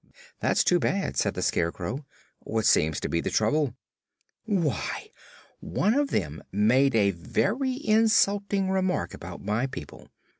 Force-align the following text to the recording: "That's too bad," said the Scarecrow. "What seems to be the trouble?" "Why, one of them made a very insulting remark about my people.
"That's 0.39 0.63
too 0.63 0.79
bad," 0.79 1.15
said 1.15 1.35
the 1.35 1.43
Scarecrow. 1.43 2.07
"What 2.39 2.65
seems 2.65 2.99
to 3.01 3.07
be 3.07 3.21
the 3.21 3.29
trouble?" 3.29 3.75
"Why, 4.45 5.11
one 5.59 5.93
of 5.93 6.09
them 6.09 6.41
made 6.51 6.95
a 6.95 7.11
very 7.11 7.79
insulting 7.87 8.71
remark 8.71 9.13
about 9.13 9.43
my 9.45 9.67
people. 9.67 10.07